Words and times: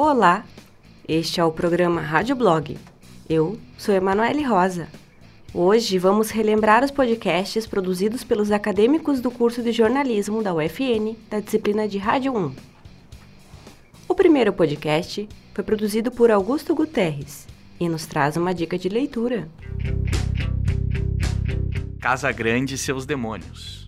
Olá, 0.00 0.44
este 1.08 1.40
é 1.40 1.44
o 1.44 1.50
programa 1.50 2.00
Rádio 2.00 2.36
Blog. 2.36 2.78
Eu 3.28 3.58
sou 3.76 3.92
Emanuele 3.92 4.44
Rosa. 4.44 4.86
Hoje 5.52 5.98
vamos 5.98 6.30
relembrar 6.30 6.84
os 6.84 6.92
podcasts 6.92 7.66
produzidos 7.66 8.22
pelos 8.22 8.52
acadêmicos 8.52 9.20
do 9.20 9.28
curso 9.28 9.60
de 9.60 9.72
jornalismo 9.72 10.40
da 10.40 10.54
UFN, 10.54 11.16
da 11.28 11.40
disciplina 11.40 11.88
de 11.88 11.98
Rádio 11.98 12.32
1. 12.32 12.54
O 14.06 14.14
primeiro 14.14 14.52
podcast 14.52 15.28
foi 15.52 15.64
produzido 15.64 16.12
por 16.12 16.30
Augusto 16.30 16.76
Guterres 16.76 17.48
e 17.80 17.88
nos 17.88 18.06
traz 18.06 18.36
uma 18.36 18.54
dica 18.54 18.78
de 18.78 18.88
leitura. 18.88 19.48
Casa 22.00 22.30
Grande 22.30 22.76
e 22.76 22.78
seus 22.78 23.04
demônios. 23.04 23.87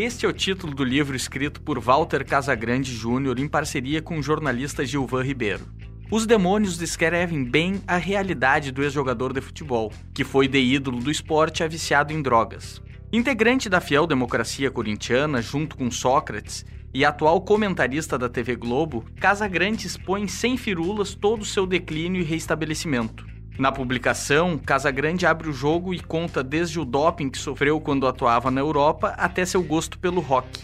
Este 0.00 0.24
é 0.24 0.28
o 0.28 0.32
título 0.32 0.72
do 0.72 0.84
livro 0.84 1.16
escrito 1.16 1.60
por 1.60 1.80
Walter 1.80 2.24
Casagrande 2.24 2.94
Júnior 2.94 3.36
em 3.40 3.48
parceria 3.48 4.00
com 4.00 4.16
o 4.16 4.22
jornalista 4.22 4.86
Gilvan 4.86 5.24
Ribeiro. 5.24 5.66
Os 6.08 6.24
demônios 6.24 6.78
descrevem 6.78 7.42
bem 7.42 7.82
a 7.84 7.96
realidade 7.96 8.70
do 8.70 8.84
ex-jogador 8.84 9.32
de 9.32 9.40
futebol, 9.40 9.92
que 10.14 10.22
foi 10.22 10.46
de 10.46 10.60
ídolo 10.60 11.00
do 11.00 11.10
esporte 11.10 11.64
a 11.64 11.66
viciado 11.66 12.12
em 12.12 12.22
drogas. 12.22 12.80
Integrante 13.12 13.68
da 13.68 13.80
fiel 13.80 14.06
democracia 14.06 14.70
corintiana, 14.70 15.42
junto 15.42 15.76
com 15.76 15.90
Sócrates, 15.90 16.64
e 16.94 17.04
atual 17.04 17.40
comentarista 17.40 18.16
da 18.16 18.28
TV 18.28 18.54
Globo, 18.54 19.04
Casagrande 19.16 19.88
expõe 19.88 20.28
sem 20.28 20.56
firulas 20.56 21.12
todo 21.12 21.42
o 21.42 21.44
seu 21.44 21.66
declínio 21.66 22.20
e 22.20 22.24
reestabelecimento. 22.24 23.26
Na 23.58 23.72
publicação, 23.72 24.56
Casagrande 24.56 25.26
abre 25.26 25.48
o 25.48 25.52
jogo 25.52 25.92
e 25.92 25.98
conta 25.98 26.44
desde 26.44 26.78
o 26.78 26.84
doping 26.84 27.28
que 27.28 27.38
sofreu 27.38 27.80
quando 27.80 28.06
atuava 28.06 28.52
na 28.52 28.60
Europa 28.60 29.14
até 29.18 29.44
seu 29.44 29.60
gosto 29.64 29.98
pelo 29.98 30.20
rock. 30.20 30.60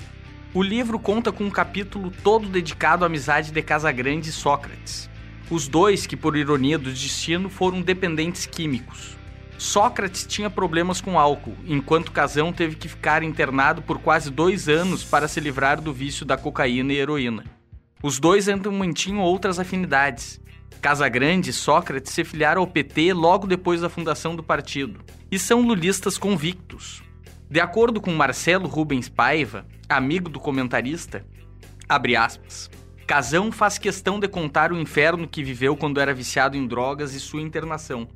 O 0.54 0.62
livro 0.62 0.96
conta 1.00 1.32
com 1.32 1.42
um 1.42 1.50
capítulo 1.50 2.12
todo 2.22 2.48
dedicado 2.48 3.02
à 3.02 3.08
amizade 3.08 3.50
de 3.50 3.60
Casagrande 3.60 4.30
e 4.30 4.32
Sócrates. 4.32 5.10
Os 5.50 5.66
dois, 5.66 6.06
que 6.06 6.16
por 6.16 6.36
ironia 6.36 6.78
do 6.78 6.88
destino, 6.88 7.50
foram 7.50 7.82
dependentes 7.82 8.46
químicos. 8.46 9.16
Sócrates 9.58 10.24
tinha 10.24 10.48
problemas 10.48 11.00
com 11.00 11.18
álcool, 11.18 11.56
enquanto 11.66 12.12
Casão 12.12 12.52
teve 12.52 12.76
que 12.76 12.88
ficar 12.88 13.24
internado 13.24 13.82
por 13.82 13.98
quase 13.98 14.30
dois 14.30 14.68
anos 14.68 15.02
para 15.02 15.26
se 15.26 15.40
livrar 15.40 15.80
do 15.80 15.92
vício 15.92 16.24
da 16.24 16.36
cocaína 16.36 16.92
e 16.92 16.98
heroína. 16.98 17.44
Os 18.00 18.20
dois 18.20 18.48
ainda 18.48 18.70
mantinham 18.70 19.20
outras 19.20 19.58
afinidades. 19.58 20.40
Casagrande 20.80 21.50
e 21.50 21.52
Sócrates 21.52 22.12
se 22.12 22.24
filiaram 22.24 22.60
ao 22.60 22.66
PT 22.66 23.12
logo 23.12 23.46
depois 23.46 23.80
da 23.80 23.88
fundação 23.88 24.36
do 24.36 24.42
partido, 24.42 25.00
e 25.30 25.38
são 25.38 25.62
lulistas 25.62 26.18
convictos. 26.18 27.02
De 27.50 27.60
acordo 27.60 28.00
com 28.00 28.12
Marcelo 28.12 28.68
Rubens 28.68 29.08
Paiva, 29.08 29.66
amigo 29.88 30.28
do 30.28 30.40
comentarista, 30.40 31.24
abre 31.88 32.16
aspas, 32.16 32.70
Casão 33.06 33.52
faz 33.52 33.76
questão 33.76 34.18
de 34.18 34.26
contar 34.26 34.72
o 34.72 34.80
inferno 34.80 35.28
que 35.28 35.44
viveu 35.44 35.76
quando 35.76 36.00
era 36.00 36.14
viciado 36.14 36.56
em 36.56 36.66
drogas 36.66 37.12
e 37.12 37.20
sua 37.20 37.42
internação, 37.42 38.08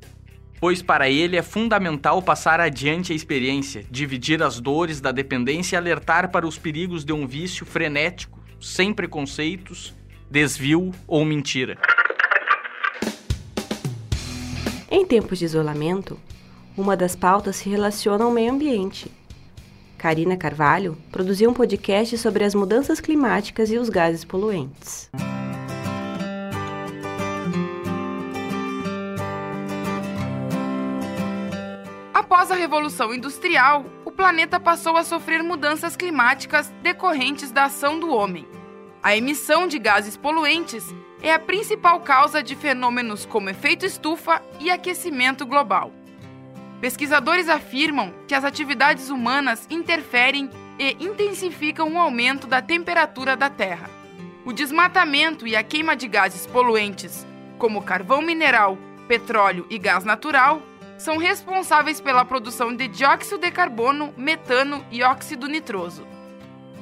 pois 0.59 0.81
para 0.81 1.09
ele 1.09 1.37
é 1.37 1.43
fundamental 1.43 2.21
passar 2.21 2.59
adiante 2.59 3.13
a 3.13 3.15
experiência, 3.15 3.85
dividir 3.89 4.41
as 4.41 4.59
dores 4.59 4.99
da 4.99 5.11
dependência 5.11 5.75
e 5.75 5.77
alertar 5.77 6.31
para 6.31 6.47
os 6.47 6.57
perigos 6.57 7.05
de 7.05 7.13
um 7.13 7.27
vício 7.27 7.65
frenético, 7.65 8.39
sem 8.59 8.93
preconceitos, 8.93 9.95
desvio 10.29 10.91
ou 11.07 11.23
mentira. 11.23 11.77
Em 14.91 15.05
tempos 15.05 15.37
de 15.37 15.45
isolamento, 15.45 16.19
uma 16.75 16.97
das 16.97 17.15
pautas 17.15 17.57
se 17.57 17.69
relaciona 17.69 18.23
ao 18.23 18.31
meio 18.31 18.51
ambiente. 18.51 19.11
Karina 19.99 20.35
Carvalho 20.35 20.97
produziu 21.11 21.51
um 21.51 21.53
podcast 21.53 22.17
sobre 22.17 22.43
as 22.43 22.55
mudanças 22.55 22.99
climáticas 22.99 23.69
e 23.69 23.77
os 23.77 23.87
gases 23.87 24.25
poluentes. 24.25 25.11
Após 32.11 32.49
a 32.49 32.55
Revolução 32.55 33.13
Industrial, 33.13 33.85
o 34.03 34.11
planeta 34.11 34.59
passou 34.59 34.97
a 34.97 35.03
sofrer 35.03 35.43
mudanças 35.43 35.95
climáticas 35.95 36.73
decorrentes 36.81 37.51
da 37.51 37.65
ação 37.65 37.99
do 37.99 38.09
homem. 38.09 38.47
A 39.01 39.15
emissão 39.15 39.65
de 39.65 39.79
gases 39.79 40.17
poluentes 40.17 40.93
é 41.23 41.33
a 41.33 41.39
principal 41.39 42.01
causa 42.01 42.43
de 42.43 42.53
fenômenos 42.53 43.25
como 43.25 43.49
efeito 43.49 43.85
estufa 43.85 44.41
e 44.59 44.69
aquecimento 44.69 45.45
global. 45.45 45.93
Pesquisadores 46.81 47.47
afirmam 47.47 48.13
que 48.27 48.35
as 48.35 48.43
atividades 48.43 49.09
humanas 49.09 49.65
interferem 49.69 50.49
e 50.77 50.97
intensificam 50.99 51.93
o 51.93 51.97
aumento 51.97 52.45
da 52.45 52.61
temperatura 52.61 53.37
da 53.37 53.49
Terra. 53.49 53.89
O 54.45 54.51
desmatamento 54.51 55.47
e 55.47 55.55
a 55.55 55.63
queima 55.63 55.95
de 55.95 56.07
gases 56.07 56.45
poluentes, 56.45 57.25
como 57.57 57.81
carvão 57.81 58.21
mineral, 58.21 58.77
petróleo 59.07 59.65
e 59.69 59.77
gás 59.77 60.03
natural, 60.03 60.61
são 60.97 61.15
responsáveis 61.17 62.01
pela 62.01 62.25
produção 62.25 62.75
de 62.75 62.85
dióxido 62.89 63.37
de 63.37 63.49
carbono, 63.51 64.13
metano 64.17 64.85
e 64.91 65.01
óxido 65.03 65.47
nitroso. 65.47 66.05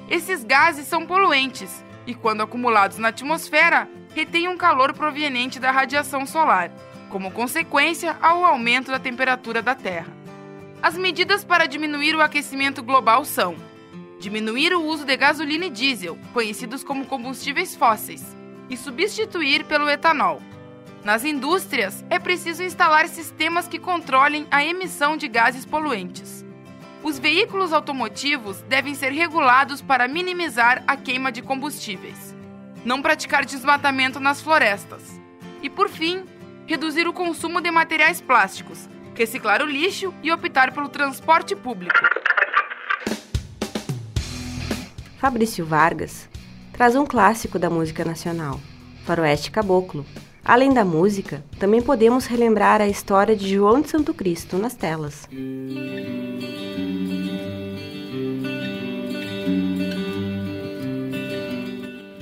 Esses 0.09 0.43
gases 0.43 0.87
são 0.87 1.05
poluentes 1.05 1.85
e, 2.07 2.15
quando 2.15 2.41
acumulados 2.41 2.97
na 2.97 3.09
atmosfera, 3.09 3.87
retêm 4.15 4.47
um 4.47 4.57
calor 4.57 4.93
proveniente 4.93 5.59
da 5.59 5.69
radiação 5.69 6.25
solar, 6.25 6.71
como 7.09 7.31
consequência 7.31 8.15
ao 8.21 8.45
aumento 8.45 8.89
da 8.89 8.97
temperatura 8.97 9.61
da 9.61 9.75
Terra. 9.75 10.15
As 10.81 10.97
medidas 10.97 11.43
para 11.43 11.67
diminuir 11.67 12.15
o 12.15 12.21
aquecimento 12.21 12.81
global 12.81 13.25
são: 13.25 13.55
diminuir 14.19 14.73
o 14.73 14.81
uso 14.81 15.05
de 15.05 15.17
gasolina 15.17 15.65
e 15.65 15.69
diesel, 15.69 16.17
conhecidos 16.33 16.83
como 16.83 17.05
combustíveis 17.05 17.75
fósseis, 17.75 18.35
e 18.69 18.77
substituir 18.77 19.65
pelo 19.65 19.89
etanol. 19.89 20.41
Nas 21.03 21.23
indústrias, 21.23 22.03
é 22.09 22.19
preciso 22.19 22.63
instalar 22.63 23.07
sistemas 23.07 23.67
que 23.67 23.79
controlem 23.79 24.47
a 24.49 24.63
emissão 24.63 25.15
de 25.15 25.27
gases 25.27 25.65
poluentes. 25.65 26.46
Os 27.03 27.19
veículos 27.19 27.71
automotivos 27.73 28.61
devem 28.63 28.95
ser 28.95 29.11
regulados 29.11 29.81
para 29.81 30.07
minimizar 30.07 30.83
a 30.87 30.97
queima 30.97 31.31
de 31.31 31.41
combustíveis. 31.41 32.35
Não 32.83 33.01
praticar 33.01 33.45
desmatamento 33.45 34.19
nas 34.19 34.41
florestas. 34.41 35.19
E, 35.61 35.69
por 35.69 35.89
fim, 35.89 36.23
reduzir 36.65 37.07
o 37.07 37.13
consumo 37.13 37.61
de 37.61 37.69
materiais 37.69 38.19
plásticos, 38.19 38.89
reciclar 39.15 39.61
o 39.61 39.65
lixo 39.65 40.13
e 40.23 40.31
optar 40.31 40.71
pelo 40.73 40.89
transporte 40.89 41.55
público. 41.55 41.97
Fabrício 45.19 45.65
Vargas 45.65 46.27
traz 46.73 46.95
um 46.95 47.05
clássico 47.05 47.57
da 47.57 47.69
música 47.69 48.05
nacional, 48.05 48.59
Faroeste 49.05 49.49
Caboclo. 49.49 50.05
Além 50.43 50.73
da 50.73 50.85
música, 50.85 51.43
também 51.59 51.81
podemos 51.81 52.25
relembrar 52.25 52.81
a 52.81 52.87
história 52.87 53.35
de 53.35 53.55
João 53.55 53.81
de 53.81 53.89
Santo 53.89 54.13
Cristo 54.13 54.57
nas 54.57 54.75
telas. 54.75 55.27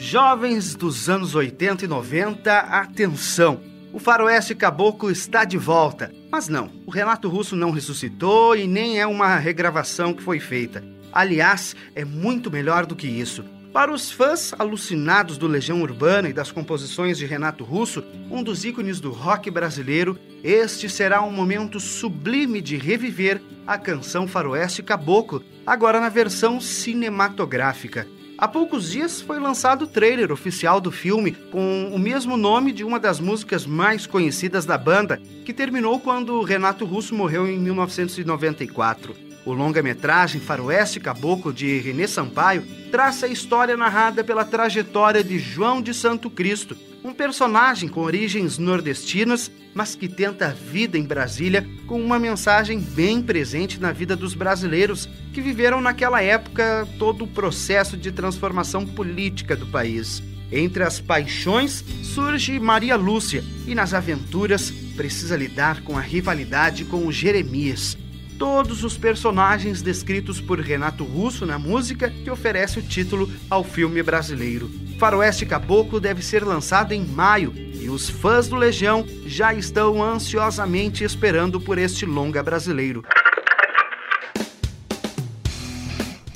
Jovens 0.08 0.76
dos 0.76 1.10
anos 1.10 1.34
80 1.34 1.86
e 1.86 1.88
90, 1.88 2.56
atenção! 2.56 3.60
O 3.92 3.98
faroeste 3.98 4.54
caboclo 4.54 5.10
está 5.10 5.44
de 5.44 5.58
volta. 5.58 6.14
Mas 6.32 6.48
não, 6.48 6.70
o 6.86 6.92
Renato 6.92 7.28
Russo 7.28 7.56
não 7.56 7.72
ressuscitou 7.72 8.56
e 8.56 8.68
nem 8.68 9.00
é 9.00 9.08
uma 9.08 9.36
regravação 9.38 10.14
que 10.14 10.22
foi 10.22 10.40
feita. 10.40 10.84
Aliás, 11.12 11.76
é 11.96 12.06
muito 12.06 12.52
melhor 12.52 12.86
do 12.86 12.96
que 12.96 13.08
isso. 13.08 13.44
Para 13.74 13.92
os 13.92 14.12
fãs 14.12 14.54
alucinados 14.60 15.40
do 15.40 15.48
Legião 15.48 15.82
Urbana 15.82 16.30
e 16.30 16.34
das 16.34 16.52
composições 16.52 17.18
de 17.18 17.26
Renato 17.26 17.64
Russo, 17.64 18.04
um 18.30 18.44
dos 18.44 18.64
ícones 18.64 19.00
do 19.00 19.10
rock 19.10 19.50
brasileiro, 19.50 20.20
este 20.44 20.88
será 20.88 21.24
um 21.24 21.32
momento 21.32 21.80
sublime 21.80 22.62
de 22.62 22.78
reviver 22.78 23.42
a 23.66 23.76
canção 23.76 24.28
Faroeste 24.28 24.84
Caboclo, 24.84 25.44
agora 25.66 26.00
na 26.00 26.10
versão 26.10 26.62
cinematográfica. 26.62 28.08
Há 28.38 28.50
poucos 28.50 28.92
dias 28.92 29.22
foi 29.22 29.40
lançado 29.40 29.84
o 29.84 29.88
trailer 29.88 30.30
oficial 30.30 30.82
do 30.82 30.92
filme 30.92 31.32
com 31.32 31.90
o 31.94 31.98
mesmo 31.98 32.36
nome 32.36 32.74
de 32.74 32.84
uma 32.84 33.00
das 33.00 33.18
músicas 33.18 33.66
mais 33.66 34.06
conhecidas 34.06 34.66
da 34.66 34.78
banda, 34.78 35.22
que 35.46 35.54
terminou 35.54 36.02
quando 36.02 36.42
Renato 36.42 36.84
Russo 36.84 37.16
morreu 37.16 37.48
em 37.48 37.58
1994. 37.58 39.16
O 39.46 39.54
longa-metragem 39.54 40.42
Faroeste 40.42 41.00
Caboclo 41.00 41.54
de 41.54 41.80
René 41.80 42.08
Sampaio 42.08 42.66
traça 42.92 43.26
a 43.26 43.30
história 43.30 43.78
narrada 43.78 44.22
pela 44.22 44.44
trajetória 44.44 45.24
de 45.24 45.40
João 45.40 45.82
de 45.82 45.94
Santo 45.94 46.30
Cristo, 46.30 46.76
um 47.06 47.14
personagem 47.14 47.88
com 47.88 48.02
origens 48.02 48.58
nordestinas, 48.58 49.52
mas 49.76 49.94
que 49.94 50.08
tenta 50.08 50.48
a 50.48 50.50
vida 50.50 50.98
em 50.98 51.04
Brasília 51.04 51.64
com 51.86 52.02
uma 52.02 52.18
mensagem 52.18 52.80
bem 52.80 53.22
presente 53.22 53.80
na 53.80 53.92
vida 53.92 54.16
dos 54.16 54.34
brasileiros 54.34 55.08
que 55.32 55.40
viveram 55.40 55.80
naquela 55.80 56.24
época 56.24 56.88
todo 56.98 57.24
o 57.24 57.28
processo 57.28 57.96
de 57.96 58.12
transformação 58.12 58.88
política 58.88 59.56
do 59.56 59.68
país. 59.68 60.24
Entre 60.52 60.84
as 60.84 61.00
paixões 61.00 61.86
surge 62.02 62.60
Maria 62.60 62.96
Lúcia 62.96 63.44
e 63.68 63.76
nas 63.76 63.94
aventuras 63.94 64.72
precisa 64.96 65.38
lidar 65.38 65.84
com 65.84 65.96
a 65.96 66.02
rivalidade 66.02 66.86
com 66.86 67.06
o 67.06 67.12
Jeremias, 67.12 67.96
todos 68.38 68.84
os 68.84 68.98
personagens 68.98 69.82
descritos 69.82 70.40
por 70.42 70.60
Renato 70.60 71.04
Russo 71.04 71.46
na 71.46 71.58
música 71.58 72.10
que 72.10 72.30
oferece 72.30 72.80
o 72.80 72.82
título 72.82 73.30
ao 73.50 73.64
filme 73.64 74.02
brasileiro. 74.04 74.70
Faroeste 75.00 75.46
Caboclo 75.46 76.00
deve 76.00 76.22
ser 76.22 76.44
lançado 76.44 76.94
em 76.94 77.06
maio 77.06 77.54
e 77.56 77.90
os 77.90 78.10
fãs 78.10 78.48
do 78.48 78.56
Legião 78.56 79.06
já 79.26 79.54
estão 79.54 80.04
ansiosamente 80.04 81.04
esperando 81.04 81.60
por 81.60 81.78
este 81.78 82.06
longa 82.06 82.42
brasileiro. 82.42 83.04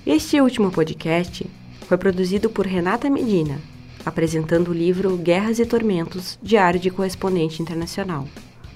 Este 0.06 0.42
último 0.42 0.72
podcast 0.72 1.46
foi 1.88 1.98
produzido 1.98 2.50
por 2.50 2.66
Renata 2.66 3.10
Medina, 3.10 3.60
apresentando 4.06 4.70
o 4.70 4.74
livro 4.74 5.16
Guerras 5.18 5.60
e 5.60 5.66
Tormentos, 5.66 6.40
Diário 6.42 6.80
de 6.80 6.90
Correspondente 6.90 7.62
Internacional, 7.62 8.28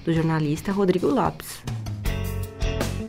do 0.04 0.12
jornalista 0.12 0.72
Rodrigo 0.72 1.08
Lopes. 1.08 1.62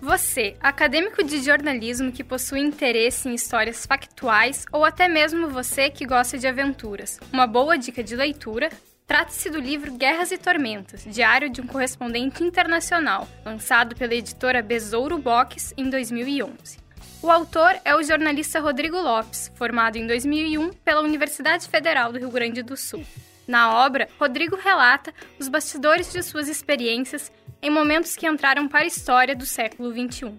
Você, 0.06 0.56
acadêmico 0.62 1.24
de 1.24 1.42
jornalismo 1.42 2.12
que 2.12 2.24
possui 2.24 2.60
interesse 2.60 3.28
em 3.28 3.34
histórias 3.34 3.88
factuais 3.88 4.64
ou 4.72 4.86
até 4.86 5.08
mesmo 5.08 5.48
você 5.48 5.90
que 5.90 6.06
gosta 6.06 6.38
de 6.38 6.48
aventuras, 6.48 7.20
uma 7.34 7.48
boa 7.48 7.76
dica 7.76 8.04
de 8.04 8.16
leitura 8.16 8.70
Trata-se 9.08 9.50
do 9.50 9.60
livro 9.60 9.94
Guerras 9.94 10.32
e 10.32 10.38
Tormentas, 10.38 11.04
Diário 11.06 11.50
de 11.50 11.60
um 11.60 11.66
Correspondente 11.66 12.44
Internacional, 12.44 13.28
lançado 13.44 13.96
pela 13.96 14.14
editora 14.14 14.62
Besouro 14.62 15.18
Box 15.18 15.74
em 15.76 15.90
2011. 15.90 16.78
O 17.24 17.32
autor 17.32 17.76
é 17.84 17.96
o 17.96 18.04
jornalista 18.04 18.60
Rodrigo 18.60 19.02
Lopes, 19.02 19.52
formado 19.56 19.98
em 19.98 20.06
2001 20.06 20.72
pela 20.86 21.02
Universidade 21.02 21.68
Federal 21.68 22.12
do 22.12 22.20
Rio 22.20 22.30
Grande 22.30 22.62
do 22.62 22.78
Sul. 22.78 23.04
Na 23.48 23.84
obra, 23.86 24.08
Rodrigo 24.20 24.56
relata 24.56 25.14
os 25.40 25.48
bastidores 25.48 26.12
de 26.12 26.22
suas 26.22 26.48
experiências 26.48 27.32
em 27.66 27.70
momentos 27.72 28.16
que 28.16 28.28
entraram 28.28 28.68
para 28.68 28.82
a 28.82 28.86
história 28.86 29.36
do 29.36 29.44
século 29.44 29.92
XXI. 29.92 30.32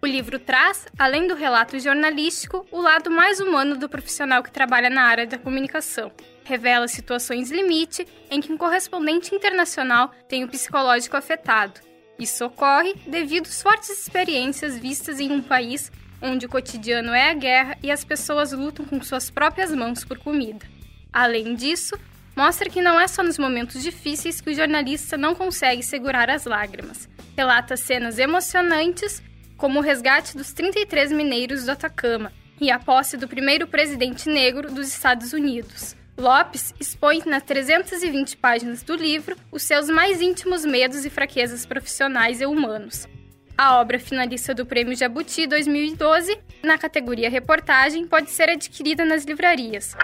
O 0.00 0.06
livro 0.06 0.38
traz, 0.38 0.86
além 0.96 1.26
do 1.26 1.34
relato 1.34 1.76
jornalístico, 1.80 2.64
o 2.70 2.80
lado 2.80 3.10
mais 3.10 3.40
humano 3.40 3.76
do 3.76 3.88
profissional 3.88 4.44
que 4.44 4.52
trabalha 4.52 4.88
na 4.88 5.02
área 5.02 5.26
da 5.26 5.36
comunicação. 5.36 6.12
Revela 6.44 6.86
situações 6.86 7.50
limite 7.50 8.06
em 8.30 8.40
que 8.40 8.52
um 8.52 8.56
correspondente 8.56 9.34
internacional 9.34 10.12
tem 10.28 10.44
o 10.44 10.48
psicológico 10.48 11.16
afetado. 11.16 11.80
Isso 12.16 12.44
ocorre 12.44 12.94
devido 13.08 13.46
às 13.46 13.60
fortes 13.60 13.90
experiências 13.90 14.78
vistas 14.78 15.18
em 15.18 15.32
um 15.32 15.42
país 15.42 15.90
onde 16.20 16.46
o 16.46 16.48
cotidiano 16.48 17.12
é 17.12 17.28
a 17.28 17.34
guerra 17.34 17.76
e 17.82 17.90
as 17.90 18.04
pessoas 18.04 18.52
lutam 18.52 18.84
com 18.84 19.02
suas 19.02 19.30
próprias 19.32 19.74
mãos 19.74 20.04
por 20.04 20.18
comida. 20.18 20.64
Além 21.12 21.56
disso, 21.56 21.96
mostra 22.34 22.70
que 22.70 22.80
não 22.80 22.98
é 22.98 23.06
só 23.06 23.22
nos 23.22 23.38
momentos 23.38 23.82
difíceis 23.82 24.40
que 24.40 24.50
o 24.50 24.54
jornalista 24.54 25.16
não 25.16 25.34
consegue 25.34 25.82
segurar 25.82 26.30
as 26.30 26.44
lágrimas. 26.44 27.08
Relata 27.36 27.76
cenas 27.76 28.18
emocionantes, 28.18 29.22
como 29.56 29.78
o 29.78 29.82
resgate 29.82 30.36
dos 30.36 30.52
33 30.52 31.12
mineiros 31.12 31.64
do 31.64 31.72
Atacama 31.72 32.32
e 32.60 32.70
a 32.70 32.78
posse 32.78 33.16
do 33.16 33.28
primeiro 33.28 33.66
presidente 33.66 34.28
negro 34.28 34.72
dos 34.72 34.88
Estados 34.88 35.32
Unidos. 35.32 35.96
Lopes 36.16 36.74
expõe 36.78 37.22
nas 37.26 37.42
320 37.42 38.36
páginas 38.36 38.82
do 38.82 38.94
livro 38.94 39.36
os 39.50 39.62
seus 39.62 39.88
mais 39.88 40.20
íntimos 40.20 40.64
medos 40.64 41.04
e 41.04 41.10
fraquezas 41.10 41.64
profissionais 41.64 42.40
e 42.40 42.46
humanos. 42.46 43.08
A 43.56 43.80
obra 43.80 43.98
finalista 43.98 44.54
do 44.54 44.66
Prêmio 44.66 44.96
Jabuti 44.96 45.46
2012, 45.46 46.38
na 46.62 46.78
categoria 46.78 47.30
reportagem, 47.30 48.06
pode 48.06 48.30
ser 48.30 48.48
adquirida 48.48 49.04
nas 49.04 49.24
livrarias. 49.24 49.94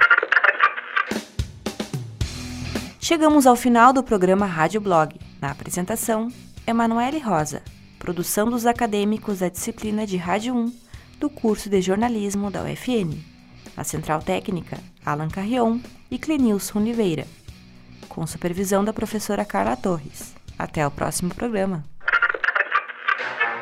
Chegamos 3.08 3.46
ao 3.46 3.56
final 3.56 3.90
do 3.90 4.02
programa 4.02 4.44
Rádio 4.44 4.82
Blog. 4.82 5.18
Na 5.40 5.50
apresentação, 5.50 6.28
Emanuele 6.66 7.18
Rosa. 7.18 7.62
Produção 7.98 8.50
dos 8.50 8.66
acadêmicos 8.66 9.38
da 9.38 9.48
disciplina 9.48 10.06
de 10.06 10.18
Rádio 10.18 10.54
1 10.54 10.70
do 11.18 11.30
curso 11.30 11.70
de 11.70 11.80
jornalismo 11.80 12.50
da 12.50 12.62
UFN. 12.62 13.18
Na 13.74 13.82
central 13.82 14.20
técnica, 14.20 14.76
Alan 15.06 15.30
Carrion 15.30 15.78
e 16.10 16.18
Clenilson 16.18 16.80
Oliveira. 16.80 17.26
Com 18.10 18.26
supervisão 18.26 18.84
da 18.84 18.92
professora 18.92 19.42
Carla 19.42 19.74
Torres. 19.74 20.34
Até 20.58 20.86
o 20.86 20.90
próximo 20.90 21.34
programa. 21.34 21.82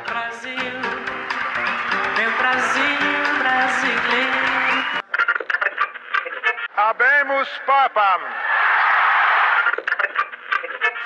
Brasil, 0.09 0.57
meu 2.19 2.37
Brasil 2.37 3.39
brasileiro. 3.39 4.47
Habemus 6.77 7.49
Papam. 7.65 8.46